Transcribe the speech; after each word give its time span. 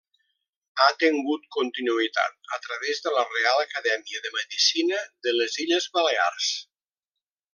Ha 0.83 0.85
tengut 1.01 1.43
continuïtat 1.55 2.49
a 2.57 2.59
través 2.63 3.03
de 3.07 3.13
la 3.17 3.25
Reial 3.35 3.61
Acadèmia 3.67 4.23
de 4.25 4.33
Medicina 4.39 5.05
de 5.29 5.35
les 5.39 5.61
Illes 5.67 5.91
Balears. 5.99 6.53